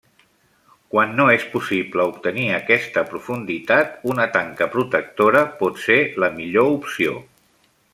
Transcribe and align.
Quan 0.93 1.11
no 1.19 1.27
és 1.33 1.45
possible 1.51 2.07
obtenir 2.13 2.47
aquesta 2.55 3.05
profunditat, 3.13 3.93
una 4.15 4.27
tanca 4.41 4.69
protectora 4.79 5.45
pot 5.63 5.83
ser 5.89 6.03
la 6.25 6.35
millor 6.41 6.77
opció. 6.83 7.19